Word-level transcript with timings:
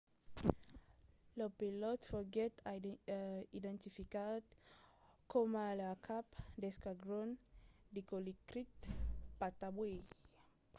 lo 1.37 1.47
pilòt 1.59 1.99
foguèt 2.09 2.53
identificat 3.59 4.43
coma 5.31 5.65
lo 5.79 5.89
cap 6.07 6.27
d'esquadron 6.59 7.29
dilokrit 7.95 8.73
pattawee 9.39 9.99